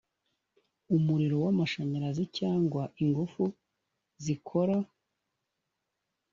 [0.95, 3.43] umuriro w amashanyarazi cyangwa ingufu
[4.23, 4.77] zikora